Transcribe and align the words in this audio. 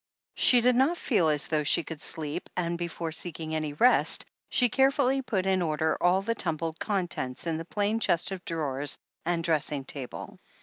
She 0.33 0.61
did 0.61 0.75
not 0.75 0.97
feel 0.97 1.27
as 1.29 1.45
though 1.45 1.61
she 1.61 1.83
could 1.83 2.01
sleep, 2.01 2.49
and 2.57 2.75
before 2.75 3.11
seeking 3.11 3.53
any 3.53 3.73
rest, 3.73 4.25
she 4.49 4.67
carefully 4.67 5.21
put 5.21 5.45
in 5.45 5.61
order 5.61 5.95
all 6.01 6.23
the 6.23 6.33
tumbled 6.33 6.79
contents 6.79 7.45
in 7.45 7.57
the 7.57 7.65
plain 7.65 7.99
chest 7.99 8.31
of 8.31 8.43
drawers 8.43 8.97
and 9.27 9.43
dressing 9.43 9.85
table. 9.85 10.39